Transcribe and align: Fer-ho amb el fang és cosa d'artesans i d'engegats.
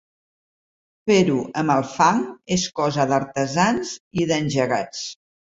Fer-ho 1.11 1.35
amb 1.63 1.75
el 1.75 1.85
fang 1.91 2.23
és 2.57 2.65
cosa 2.81 3.07
d'artesans 3.13 3.93
i 4.23 4.29
d'engegats. 4.33 5.05